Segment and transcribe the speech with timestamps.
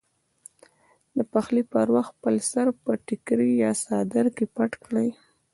[1.17, 5.09] د پخلي پر وخت خپل سر په ټیکري یا څادر کې پټ کړئ.